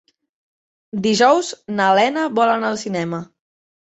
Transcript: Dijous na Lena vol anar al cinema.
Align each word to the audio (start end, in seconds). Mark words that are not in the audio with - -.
Dijous 1.03 1.51
na 1.81 1.91
Lena 1.99 2.25
vol 2.41 2.55
anar 2.55 2.73
al 2.75 2.81
cinema. 2.89 3.21